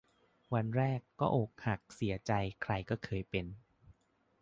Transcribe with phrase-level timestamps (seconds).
[0.53, 2.31] วันแรก ก็อกหัก เสียใจ
[2.63, 3.45] ใครก็เคยเป็น